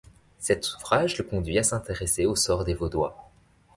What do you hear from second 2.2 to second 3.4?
au sort des Vaudois.